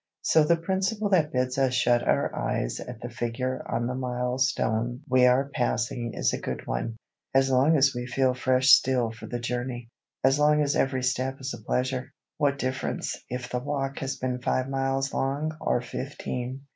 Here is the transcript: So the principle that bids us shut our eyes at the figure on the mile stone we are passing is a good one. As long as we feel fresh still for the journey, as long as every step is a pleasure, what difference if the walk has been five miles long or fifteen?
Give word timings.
So 0.23 0.43
the 0.43 0.57
principle 0.57 1.09
that 1.09 1.31
bids 1.31 1.59
us 1.59 1.75
shut 1.75 2.01
our 2.01 2.35
eyes 2.35 2.79
at 2.79 3.01
the 3.01 3.09
figure 3.11 3.63
on 3.71 3.85
the 3.85 3.93
mile 3.93 4.39
stone 4.39 5.01
we 5.07 5.27
are 5.27 5.51
passing 5.53 6.15
is 6.15 6.33
a 6.33 6.39
good 6.41 6.65
one. 6.65 6.97
As 7.35 7.51
long 7.51 7.77
as 7.77 7.93
we 7.93 8.07
feel 8.07 8.33
fresh 8.33 8.69
still 8.71 9.11
for 9.11 9.27
the 9.27 9.37
journey, 9.37 9.89
as 10.23 10.39
long 10.39 10.63
as 10.63 10.75
every 10.75 11.03
step 11.03 11.39
is 11.39 11.53
a 11.53 11.61
pleasure, 11.63 12.11
what 12.37 12.57
difference 12.57 13.15
if 13.29 13.49
the 13.49 13.59
walk 13.59 13.99
has 13.99 14.15
been 14.15 14.41
five 14.41 14.69
miles 14.69 15.13
long 15.13 15.55
or 15.61 15.81
fifteen? 15.83 16.61